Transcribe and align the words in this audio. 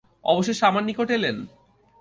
অবশেষে 0.23 0.63
আমার 0.65 0.83
নিকট 0.83 1.09
এলেন। 1.11 1.37